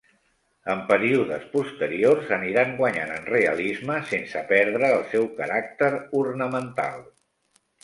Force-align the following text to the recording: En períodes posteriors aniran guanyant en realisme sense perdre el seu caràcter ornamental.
En 0.75 0.79
períodes 0.91 1.43
posteriors 1.51 2.31
aniran 2.37 2.73
guanyant 2.79 3.13
en 3.17 3.29
realisme 3.35 3.99
sense 4.13 4.43
perdre 4.55 4.91
el 4.97 5.07
seu 5.15 5.31
caràcter 5.43 5.93
ornamental. 6.25 7.09